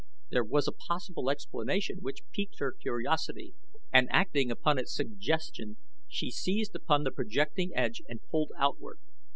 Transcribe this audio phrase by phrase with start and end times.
[0.31, 3.53] There was a possible explanation which piqued her curiosity,
[3.93, 5.77] and acting upon its suggestion
[6.07, 8.97] she seized upon the projecting edge and pulled outward.